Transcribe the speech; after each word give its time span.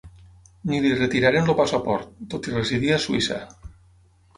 Ni 0.69 0.79
li 0.85 0.93
retiraren 1.01 1.53
el 1.53 1.57
passaport, 1.61 2.11
tot 2.35 2.51
i 2.53 2.59
residir 2.59 2.95
a 2.99 3.03
Suïssa. 3.09 3.43